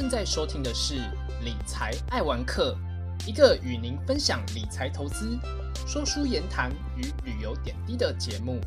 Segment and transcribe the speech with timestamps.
[0.00, 0.94] 正在收听的是
[1.44, 2.74] 《理财爱玩客》，
[3.28, 5.38] 一个与您分享理财投资、
[5.86, 8.58] 说书言谈与旅游点滴的节目。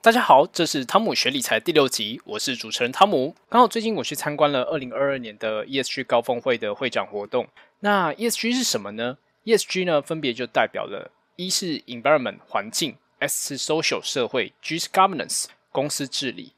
[0.00, 3.36] 大家好，这是汤姆学理财第六集，我是主持人汤姆。
[3.48, 7.46] 刚好最近我去参观了二零二二年的 ESG 高峰会的会长活动。
[7.78, 16.52] 那 ESG 是什么呢？ESG 呢，分别就代表了一是 environment 环境，S 是 social 社会，G 是 governance 公司治理。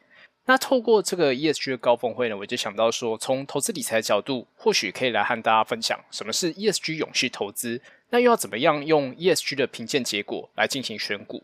[0.47, 11.43] 那透过这个 ESG 的高峰会呢，我就想到说，从投资理财的角度，或许可以来和大家分享什么是 ESG 永续投资，那又要怎么样用 ESG 的评鉴结果来进行选股。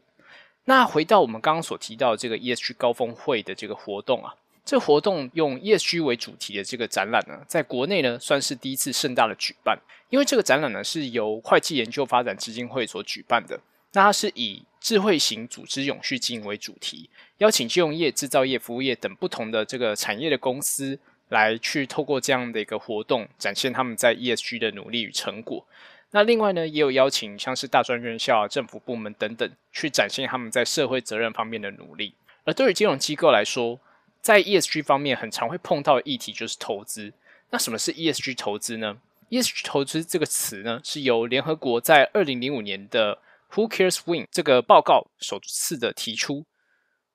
[0.64, 4.34] 那回到我们刚刚所提到这个 ESG 高峰会的这个活动啊，
[4.66, 9.78] 这活动用 ESG 为主题的这个展览呢，在国内呢算是第一次盛大的举办，
[10.10, 13.58] 因为这个展览呢是由会计研究发展基金会所举办的，
[13.92, 25.66] 那它是以智慧型组织永续经营为主题，邀请金融业、制造业、服务业等不同的这个产业的公司来去透过这样的一个活动，展现他们在 ESG 的努力与成果。
[26.12, 32.14] 那另外呢，也有邀请像是大专院校、政府部门等等，去展现他们在社会责任方面的努力。
[32.44, 33.78] 而对于金融机构来说，
[34.20, 37.12] 在 ESG 方面很常会碰到的议题就是投资。
[37.50, 38.96] 那什么是 ESG 投资呢
[39.28, 43.18] ？ESG 投资这个词呢，是由联合国在二零零五年的
[43.52, 46.46] Who Cares Win 这个报告首次的提出。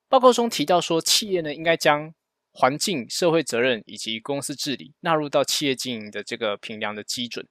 [0.07, 2.13] 报告中提到说，企业呢应该将
[2.51, 7.47] 环境、社会责任以及公司治理纳入到企业经营的这个评量的基准。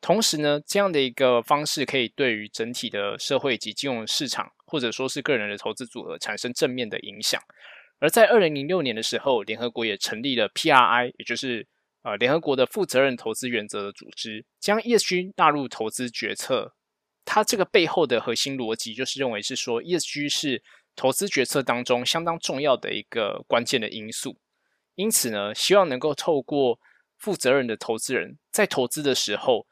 [0.00, 7.40] 同时呢，这样的一个方式可以对于整体的社会及金融市场，或者说是个人的投资组合产生正面的影响。
[8.00, 11.64] 而在二零零六年的时候，联合国也成立了 PRI，也就是
[12.02, 16.74] 呃联合国的负责任投资原则的组织，将 ESG 纳入投资决策。
[17.24, 20.62] 它这个背后的核心逻辑就是认为是说，ESG 是
[20.96, 24.36] 投资决策当中相当重要的一个关键的因素。
[24.94, 26.78] 因此呢，希望能够透过
[27.18, 29.66] 负责任的投资人在投资的时候。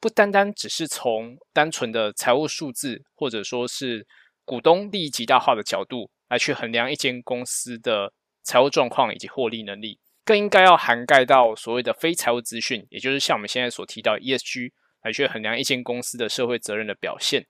[0.00, 4.06] 不单单只是从单纯的财务数字，或者说是
[4.44, 8.12] 股东利益极大化的角度来去衡量一间公司的
[8.42, 14.72] 财务状况以及获利能力，更应该要涵盖到所谓的非财务资讯，也就是像我们现在所提到 ESG
[15.04, 17.46] 来去衡量一间公司的社会责任的表现。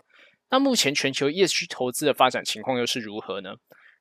[0.51, 3.55] 那目前全球 ESG 投资的发展情况又是如何呢？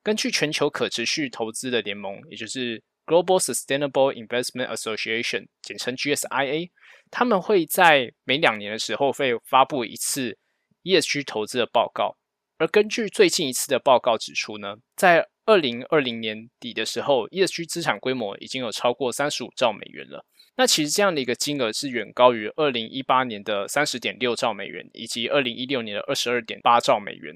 [0.04, 6.70] 根据全球可持续投资的联盟，也就是 Global Sustainable Investment Association，简称 GSIA。
[7.10, 10.38] 他们会在每两年的时候会发布一次
[10.84, 12.18] ESG 投资的报告，
[12.64, 20.26] 而根据最近一次的报告指出呢，在二零二零年底的时候，ESG 资产规模已经有超过三十五兆美元了。
[20.56, 27.36] 那其实这样的一个金额是远高于二零一八年的三十点六兆美元，以及二零一六年的二十二点八兆美元。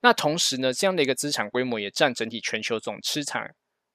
[0.00, 3.54] 那同时呢，这样的一个资产规模也占整体全球总资产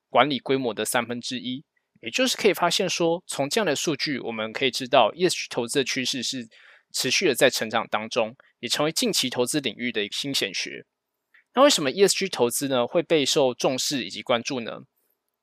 [0.10, 1.66] 管理规模的三分之一。
[2.00, 6.48] 也就是可以发现说，从这样的数据，我们可以知道 ESG 投资的趋势是
[6.94, 8.34] 持续的在成长当中，
[8.66, 10.84] 也成为近期投资领域的一个新显学。
[11.54, 14.82] 那为什么 ESG 投资呢会备受重视以及关注呢？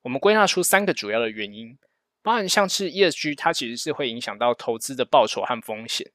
[0.02, 1.78] 我们归纳出三个主要的原因，
[2.22, 6.10] 包含像是 ESG 它其实是会影响到投资的报酬和风险。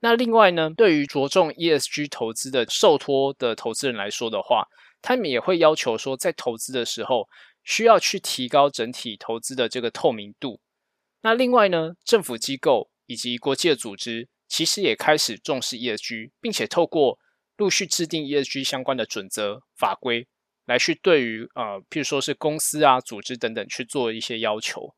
[0.00, 4.68] 那另外呢，对于着重 ESG 投资的受托的投资人来说的话，
[5.02, 7.28] 他们也会要求说，在投资的时候。
[7.62, 10.60] 需要去提高整体投资的这个透明度。
[11.20, 17.18] 那另外呢，政府机构以及国际的组织其实也开始重视 ESG，并且透过
[17.56, 20.26] 陆续制定 ESG 相关的准则法规，
[20.66, 24.94] 来去对于呃，譬如说是公司啊、组织等等去做一些要求。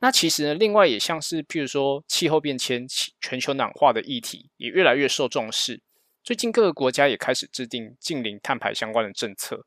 [0.00, 2.86] 那其实呢，另外也像是譬如说气候变迁、
[3.20, 5.80] 全球暖化的议题也越来越受重视。
[6.24, 9.64] 最近各个国家也开始制定近零碳排相关的政策。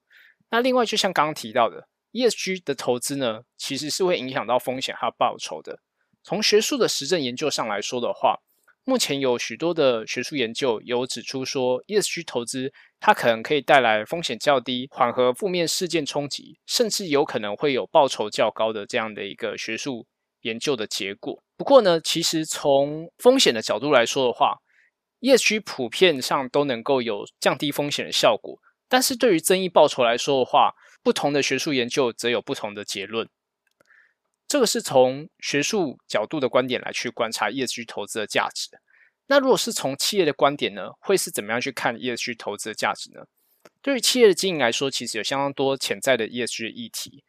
[0.50, 5.79] 那另外，就像刚刚提到的，ESG 的投资呢，其实是会影响到风险和报酬的。
[6.21, 8.39] 从学术的实证研究上来说的话，
[8.85, 20.06] 目前有许多的学术研究有指出说，ESG 投资它可能可以带来风险较低、缓和负面事件冲击，甚至有可能会有报酬较高的这样的一个学术
[20.41, 21.41] 研究的结果。
[21.56, 24.57] 不过呢，其实从风险的角度来说的话
[25.21, 28.59] ，ESG 普遍上都能够有降低风险的效果。
[28.89, 33.30] 但是对于争议报酬来说的话，不同的学术研究则有不同的结论。
[34.48, 38.69] 这个是从学术角度的观点来去观察 ESG 投资的价值。
[39.28, 43.25] 那如果是从企业的观点呢，会是怎么样去看 ESG 投资的价值呢？
[43.81, 47.24] 对于企业的经营来说，其实有相当多潜在的 ESG 的议题，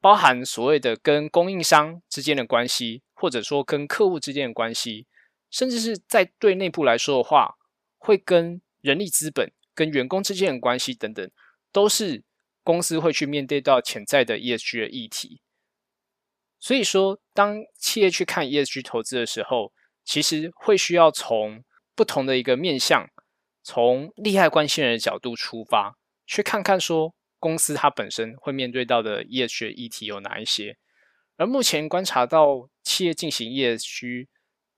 [0.00, 5.06] 包含所谓的跟供应商之间的关系，或者说跟客户之间的关系，
[5.50, 7.56] 甚至是在对内部来说的话，
[7.98, 9.52] 会跟人力资本。
[9.74, 11.30] 跟员工之间的关系等等，
[11.72, 12.22] 都是
[12.62, 15.40] 公司会去面对到潜在的 ESG 的议题。
[16.62, 19.72] 所以说，当企业去看 ESG 投资的时候，
[20.04, 21.64] 其实会需要从
[21.96, 23.04] 不同的一个面向，
[23.64, 30.76] 从利害关系人的角度出发，去看看说公司它本身会面对到的 ESG 议题有哪一些。
[31.36, 34.28] 而目前观察到企业进行 ESG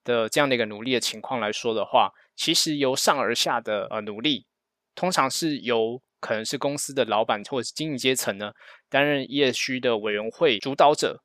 [0.05, 4.47] 的这样的一个努力的情况来说的话，其实由上而下的呃努力，
[4.95, 8.53] 通常是由可能是公司的老板或者是经营阶层呢
[8.89, 11.21] 担任 ESG 的委员会主导者。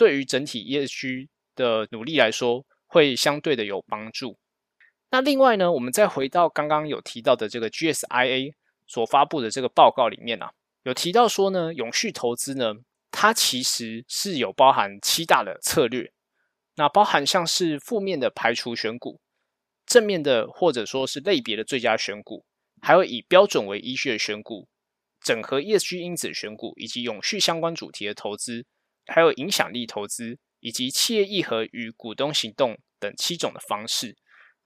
[0.00, 4.38] 对于整体 ESG 的努力来说，会相对的有帮助。
[5.10, 8.54] 那另外呢，我们再回到刚刚有提到的这个 GSIA
[8.86, 10.52] 所发布的这个报告里面啊，
[10.84, 12.76] 有提到说呢，永续投资呢，
[13.10, 16.10] 它其实是有包含七大的策略。
[16.76, 19.20] 那包含像是负面的排除选股，
[19.84, 22.46] 正面的或者说是类别的最佳选股，
[22.80, 24.66] 还有以标准为依据的选股，
[25.20, 28.64] 整合 ESG 因子选股，以及永续相关主题的投资。
[29.06, 34.16] 还有影响力投资，以及企业议和与股东行动等七种的方式。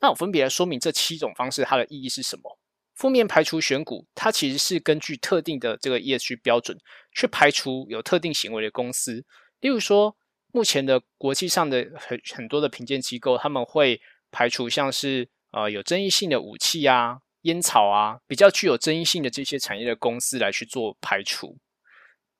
[0.01, 2.59] 那我分别来说明这七种方式它的意义是什么。
[2.95, 6.79] 负面排除选股，它其实是根据特定的这个 ESG 标准，
[7.13, 9.25] 去排除有特定行为的公司。
[9.61, 10.17] 例如说，
[10.53, 14.01] 目前的国际上的很很多的评鉴机构，他们会
[14.31, 21.59] 排除像是呃有争议性的武器啊、烟草啊，比较具有争议性的这些产业的公司来去做排除。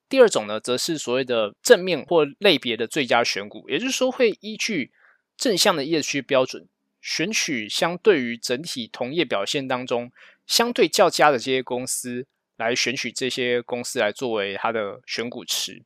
[0.09, 4.93] 第二种呢，则是所谓的正面或类别的最佳选股，也就是说，会依据
[5.37, 6.69] 正向的业区标准，
[7.01, 10.13] 选取相对于整体同业表现当中
[10.47, 15.83] 相对较佳的这些公司，来选取这些公司来作为它的选股池。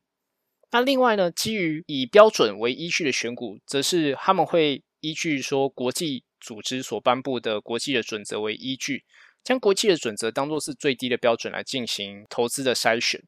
[0.71, 9.05] 那另外呢，基于以标准为依据的选股，则是他们会依据说国际组织所颁布的国际的准则为依据，
[9.43, 13.23] 将国际的准则当做是最低的标准来进行投资的筛选。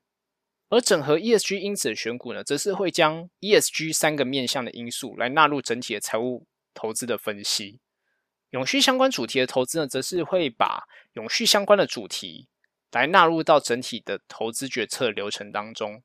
[0.70, 7.80] 而整合 ESG 因子的选股呢，则是会将 ESG 三个面向的因素来纳入整体的财务投资的分析。
[8.50, 10.84] 永续相关主题的投资呢，则是会把
[11.14, 12.48] 永续相关的主题
[12.92, 16.02] 来纳入到整体的投资决策流程当中。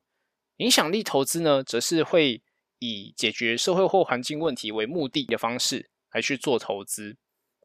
[0.56, 2.42] 影响力投资呢，则是会
[2.80, 7.16] 以解决社会或环境问题为目的的方式来去做投资。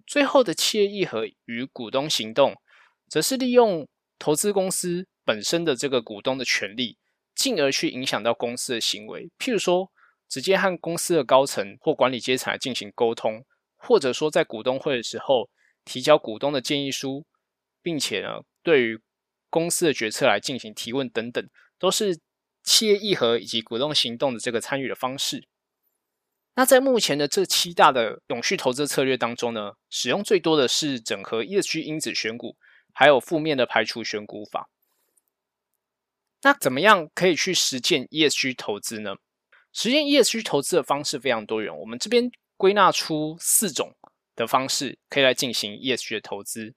[0.06, 2.56] 最后的企业议和与股东行动，
[3.08, 3.88] 则是利用
[4.20, 5.08] 投资公司。
[5.32, 6.98] 本身的这个股东的权利，
[7.34, 9.30] 进而去影响到公司的行为。
[9.40, 9.90] 譬如说，
[10.28, 13.46] 直接和公司的高层或管理阶层来进行沟通，
[13.78, 15.50] 或者说在股东会的时候
[15.86, 17.26] 提交股东的建议书，
[17.82, 19.00] 并且呢，对于
[19.50, 21.50] 公司的决策来进行提问等等，
[21.80, 22.20] 都是
[22.62, 25.48] 企业议和以及股东行动的这个参与的方式。
[26.56, 32.58] 那在目前的这七大的永续投资策略当中呢，使用最多的是整合 ESG 因子选股，
[32.94, 34.68] 还有负面的排除选股法。
[36.44, 39.16] 那怎么样可以去实践 ESG 投资呢？
[39.74, 43.96] 实践 ESG 投资的方式非常多元，我们这边归纳出四种
[44.36, 46.74] 的方式可以来进行 ESG 的投资，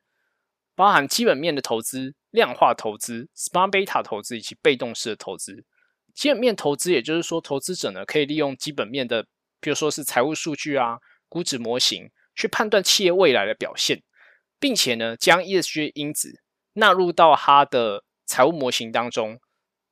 [0.74, 5.64] 包含基本面的投资、量化投资、Smart Beta 投资以及被动式的投资。
[6.14, 9.26] 基本面投资，也就是说，投资者呢可以利用基本面的，
[9.60, 14.02] 比如说是财务数据啊、估值模型，去判断企业未来的表现，
[14.60, 16.40] 并且呢将 ESG 因子
[16.74, 19.40] 纳入到它的财务模型当中。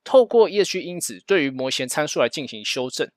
[0.04, 3.10] 透过 ESG 因子对于模型参数来进行修正，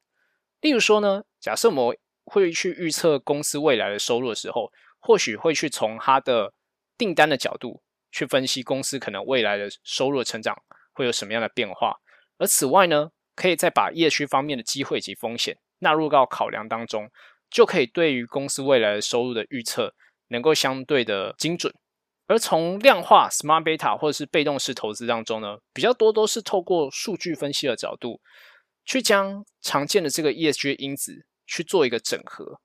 [0.62, 6.54] 例如说呢，假设我们会去预测公司未来的收入的时候，或许会去从它的
[6.98, 10.56] 订单的角度去分析公司可能未来的收入成长
[10.94, 11.96] 会有什么样的变化。
[12.38, 17.10] 而此外呢，可以再把 ESG 方面的机会及风险纳入到考量当中，
[17.50, 19.94] 就可以对于公司未来的收入的预测
[20.30, 21.74] 能够相对的精准。
[22.28, 28.20] 而从量化 Smart Beta 或者是被动式投资当中呢，比较多都是透过数据分析的角度，
[28.84, 32.60] 去将常见的这个 ESG 因子去做一个整合。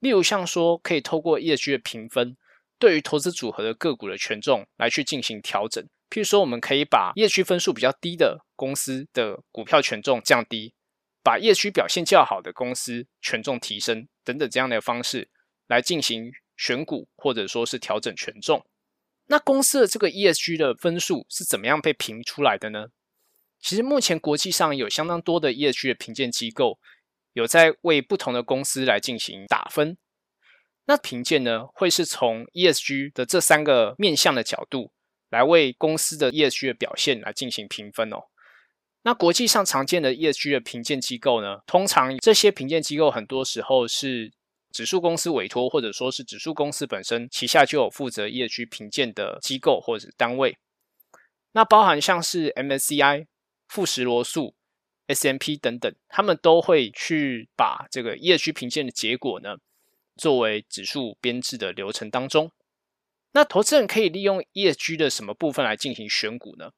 [0.00, 2.36] 例如像说，可以透过 ESG 的评分，
[2.78, 5.82] 对于投资组合的个股的权重来去进行调整。
[6.10, 10.74] 譬如说，我们可以把 ESG 分数比较低的公司的股票权重降低，
[11.24, 15.30] 把 ESG 表现较好的公司权重提升，等等这样的方式
[15.66, 18.64] 来进行选股，或者说是调整权重。
[19.28, 22.86] 那公司的这个 ESG 的分数是怎么样被评出来的呢？
[23.60, 26.78] 其实目前国际上有相当多的 ESG 的评鉴机构，
[27.32, 29.96] 有在为不同的公司来进行打分。
[30.84, 34.92] 那评鉴呢，会是从 ESG 的这三个面向的角度，
[35.30, 38.26] 来为公司的 ESG 的表现来进行评分哦。
[39.02, 44.32] 那国际上常见的 ESG 的评鉴机构呢，通常这些评鉴机构很多时候是。
[44.76, 50.58] 指数公司委托，或者说是指数公司本身旗下就有负责业区评鉴的机构或者单位。
[51.52, 53.26] 那包含像是 MSCI、
[53.68, 54.54] 富时罗素、
[55.06, 59.56] S M P 等等，他们都会去把这个 ESG 评鉴的结果呢，
[60.14, 62.52] 作为指数编制的流程当中。
[63.32, 66.72] 那投资人可以利用 ESG 的什么部分来进行选股呢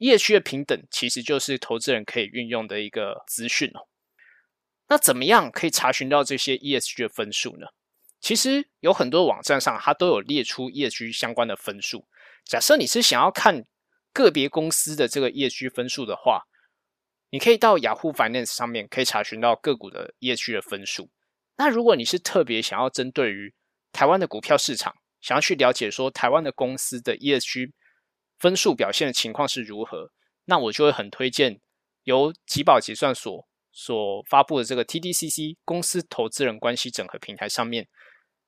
[0.00, 3.86] ？ESG 的平等其实就是投资人可以运用的一个资讯哦。
[4.88, 7.66] 那怎么样可以查询到这些 ESG 的分数呢？
[8.20, 12.06] 其实有很多网站上它都有列出 ESG 相关的分数。
[12.44, 13.64] 假设你是想要看
[14.12, 16.42] 个别公司的这个 ESG 分数的话，
[17.30, 21.10] 你可以到雅虎 Finance 上面可以查询到个股的 ESG 的分数。
[21.56, 23.54] 那如果你是特别想要针对于
[23.92, 27.72] 台湾的股票市场，想要去了解说台湾的公司的 ESG
[28.38, 30.10] 分数表现的情况是如何，
[30.44, 31.60] 那我就会很推荐
[32.04, 33.46] 由吉宝结算所
[33.78, 37.86] 所发布的这个 TDCC 公司投资人关系整合平台上面，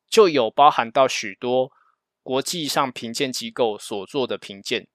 [0.09, 1.71] 就有包含到许多
[2.23, 4.89] 国际上评鉴机构所做的评鉴。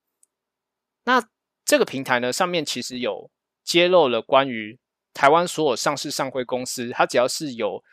[1.03, 1.23] 那
[1.63, 3.29] 这个平台呢，上面其实有
[3.63, 4.79] 揭露了关于
[5.13, 7.83] 台湾所有上市上柜公司，它只要是有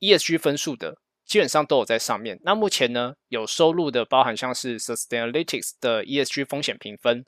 [0.00, 0.98] ESG 分数的。
[1.26, 2.40] 基本上都有在上面。
[2.42, 7.24] 那目前呢，有收录的包含像是 Sustainalytics 的 ESG 风险评分、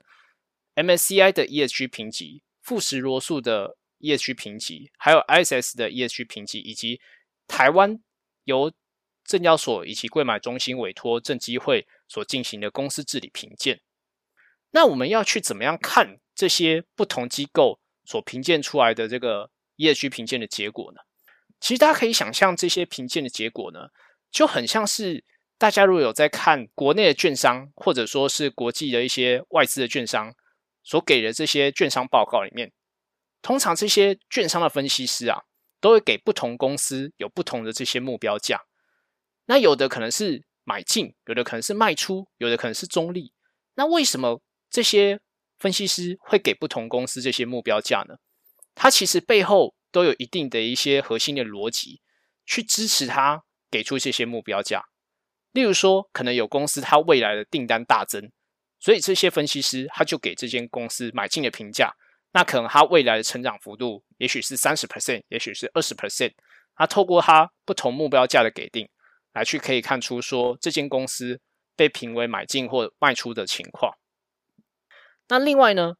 [0.75, 6.99] MSCI 的 ESG 评级、富时罗素的 ESG 评级，还有 ISS 的 ESG 评级，以及
[7.47, 7.97] 台湾
[8.43, 8.71] 由
[9.23, 13.79] 证交所以及柜买中心委托证机会所进行的公司治理评鉴。
[14.71, 20.99] 那我们要去怎么样看这些不同机构所评鉴出来的这个 ESG 评鉴的结果呢？
[21.61, 23.87] 其实大家可以想象，这些评鉴的结果呢，
[24.29, 25.23] 就很像是
[25.57, 30.35] 大家如果有在看国内的券商，或者说是国际的一些外资的券商
[30.83, 32.69] 所给的这些券商报告里面，
[33.43, 35.43] 通常这些券商的分析师啊，
[35.79, 38.59] 都会给不同公司有不同的这些目标价。
[39.45, 43.31] 那有的可能是买进，有的可能是卖出，有的可能是中立。
[43.75, 45.19] 那为什么这些
[45.59, 48.15] 分析师会给不同公司这些目标价呢？
[48.73, 49.75] 它其实背后。
[49.93, 52.01] 都有一定的一些核心的逻辑
[52.47, 54.83] 去支持他给出这些目标价。
[55.51, 58.31] 例如说，可能有公司它未来的订单大增，
[58.79, 61.93] 所以这些分析师他就给这间公司买进的评价。
[62.33, 66.33] 那可能它未来的成长幅度也许是三十 percent，也许是二十 percent。
[66.75, 68.89] 他透过他不同目标价的给定，
[69.33, 71.39] 来去可以看出说这间公司
[71.75, 73.93] 被评为买进或卖出的情况。
[75.29, 75.93] 那另外呢，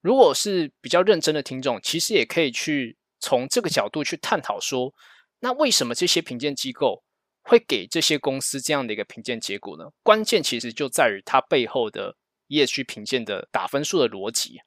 [0.00, 2.96] 如果是比较认真的听众，其实也可以去。
[3.20, 4.94] 从这个角度去探讨说，
[5.40, 7.02] 那为什么这些评鉴机构
[7.42, 9.84] 会给这些公司这样的一个评鉴结果呢？
[10.04, 12.14] 关键其实就在于它背后的
[12.46, 14.60] ESG 评鉴的打分数的逻辑，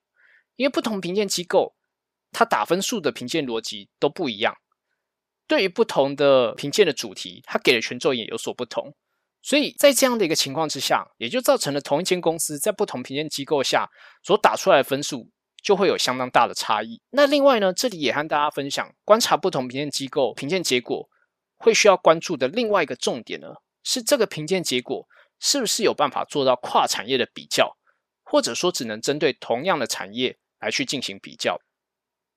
[0.62, 1.76] 因为不同评鉴机构
[2.32, 4.56] 它打分数的评鉴逻辑都不一样，
[5.48, 8.94] 对于不同的评鉴的主题，它给的权重也有所不同，
[9.42, 13.90] 所以在这样的一个情况之下，也就造成了同一间公司在不同评鉴机构下
[14.22, 15.32] 所打出来的分数。
[15.64, 17.00] 就会有相当大的差异。
[17.12, 21.08] 那另外呢，这里也和大家分享，观察不同评鉴机构评鉴结果，
[21.58, 23.48] 会需要关注的另外一个重点呢，
[23.84, 25.08] 是这个评鉴结果
[25.40, 27.78] 是不是有办法做到跨产业的比较，
[28.24, 31.60] 或者说只能针对同样的产业来去进行比较。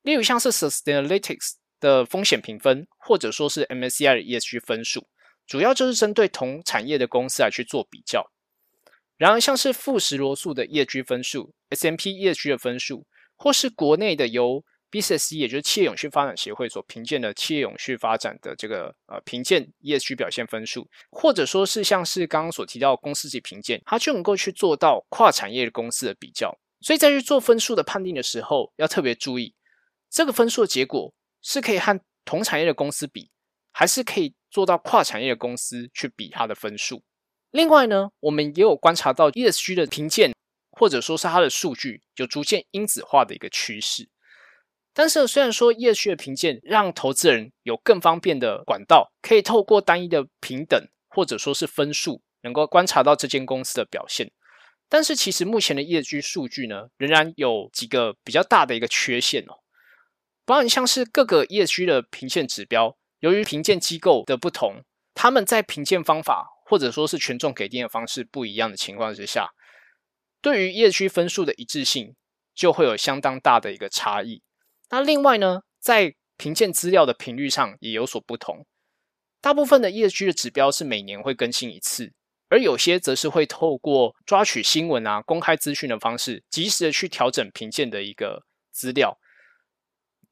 [0.03, 5.07] 例如像是 Sustainalytics 的风险评分，或者说是 MSCI 的 ESG 分数，
[5.47, 8.25] 主要就是针对同产业的公司来去做比较。
[9.17, 13.07] 然而像是富时罗素的 ESG 分数，S&P ESG 的分数。
[13.37, 26.57] 或是国内的由 BCE 也就是企业永续发展协会所评鉴的企业永续发展的这个呃评鉴 ESG 表现分数，或者说是像是刚刚所提到公司级评鉴，它就能够去做到跨产业的公司的比较。
[26.85, 29.55] 所以在去做分数的判定的时候，要特别注意
[30.11, 33.31] 这个分数的结果是可以和同产业的公司比，
[33.73, 37.03] 还是可以做到跨产业的公司去比它的分数。
[37.51, 40.33] 另外呢，我们也有观察到 ESG 的评鉴。
[40.77, 44.09] 或者说是它的数据有逐渐因子化的一个趋势，
[44.93, 54.33] 但是虽然说 ESG 的评鉴让投资人有更方便的管道，可以透过单一的平等或者说是分数，能够观察到这间公司的表现，
[54.89, 59.55] 但是其实目前的 ESG 数据呢，仍然有几个比较大的一个缺陷哦，
[60.45, 64.83] 包含像是各个 ESG 的评鉴指标，由于评鉴机构的不同，
[65.15, 69.51] 他们在评鉴方法或者说是权重给定的方式不一样的情况之下。
[70.41, 72.15] 对于业区分数的一致性，
[72.55, 74.43] 就会有相当大的一个差异。
[74.91, 78.67] 那另外呢，在评鉴资料的频率上也有所不同。
[79.41, 82.13] 大部分的业区的指标是每年会更新一次，
[82.55, 89.19] 而有些则是会透过抓取新闻啊、公开资讯的方式，及时的去调整评鉴的一个资料。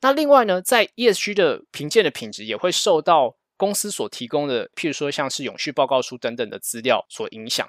[0.00, 7.68] 那另外呢，在 ESG 的评鉴的品质也会受到公司所提供的，譬如说像是永续报告书等等的资料所影响。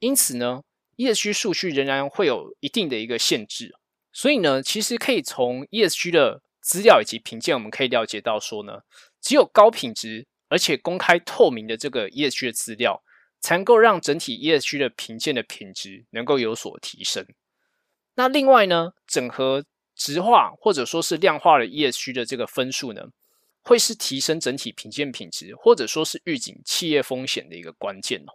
[0.00, 0.62] 因此呢。
[0.98, 3.74] ESG 数据仍然会有一定的一个限制。
[4.12, 8.80] 所以呢，其实可以从 ESG 的资料以及评鉴，我们可以了解到说呢，
[9.20, 13.02] 只有高品质而且公开透明的这个 ESG 的资料，
[13.42, 17.26] 才能够让整体 ESG 的评鉴的品质能够有所提升。
[18.14, 19.62] 那另外呢，整合
[19.94, 23.02] 直化或者说是量化了 ESG 的这个分数呢，
[23.62, 28.32] 会是提升整体评鉴品质，或者说是预警企业风险的一个关键哦。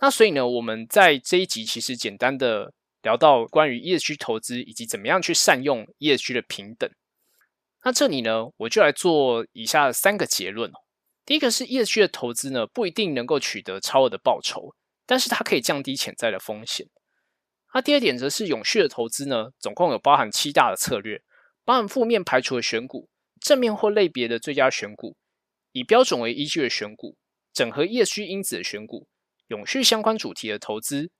[0.00, 2.72] 那所以呢，我们在这一集其实简单的。
[3.02, 6.90] 聊到关于 ESG 投资以及怎么样去善用 ESG 的平等，
[7.84, 10.74] 那这里呢，我就来做以下三个结论哦。
[11.28, 16.88] 第一个是 ESG 的投资呢，不一定能够取得超额的报酬，但是它可以降低潜在的风险。
[17.74, 21.22] 那第二点则是永续的投资呢，总共有包含七大的策略，
[21.66, 23.10] 包含负面排除的选股、
[23.42, 25.18] 正面或类别的最佳选股、
[25.72, 27.18] 以标准为依据的选股、
[27.52, 29.06] 整合 ESG 因子的选股、
[29.48, 31.10] 永续相关主题的投资、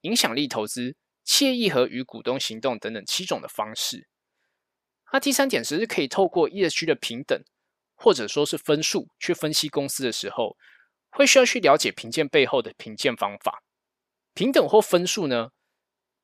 [0.00, 0.96] 影响力投资。
[1.24, 4.08] 企业议和与股东行动等等七种的方式。
[5.12, 7.40] 那第三点则是可以透过 ESG 的平等
[8.02, 10.56] 或者说是分数去分析公司的时候，
[11.10, 13.62] 会需要去了解评鉴背后的评鉴方法。
[14.34, 15.50] 平等或分数呢，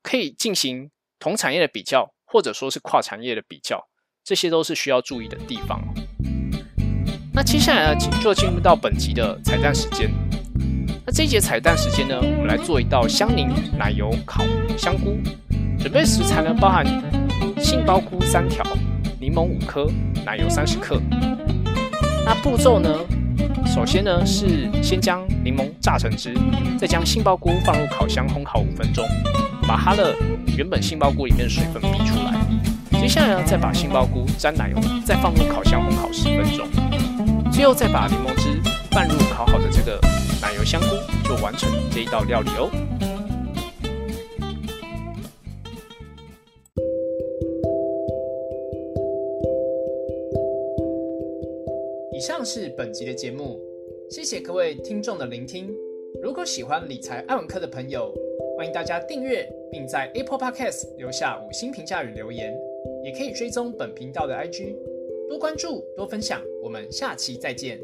[0.02, 3.88] 可以进行同产业的比较，或者说是跨产业的比较，
[4.24, 5.80] 这些都是需要注意的地方。
[7.32, 10.10] 那接下来呢，请就进入到本集的彩蛋时间。
[11.06, 14.42] 那这一节彩蛋时间呢，我们来做一道香柠奶油烤
[14.76, 15.16] 香菇。
[15.78, 16.84] 准备食材呢，包含
[17.62, 18.64] 杏鲍菇三条、
[19.20, 19.86] 柠檬五颗、
[20.24, 21.00] 奶油三十克。
[22.28, 22.94] 那步骤呢，
[23.64, 26.34] 首先呢是先将柠檬榨成汁，
[26.78, 29.02] 再将杏鲍菇放入烤箱烘烤五分钟，
[29.66, 30.14] 把它的
[30.54, 32.38] 原本杏鲍菇里面的水分逼出来。
[33.00, 36.68] 接下来呢，再把杏鲍菇沾奶油，再放入烤箱烘烤十分钟。
[37.50, 39.98] 最后再把柠檬汁拌入烤好的这个。
[40.40, 40.86] 奶油香菇
[41.28, 42.70] 就完成这一道料理哦。
[52.50, 53.60] 是本集的节目，
[54.08, 55.70] 谢谢各位听众的聆听。
[56.22, 58.10] 如果喜欢理财爱文科的朋友，
[58.56, 62.58] 欢迎大家订阅，并在 Apple Podcast 留下五星评价与留言，
[63.04, 64.74] 也可以追踪本频道的 IG，
[65.28, 66.40] 多关注多分享。
[66.62, 67.78] 我们下期再见。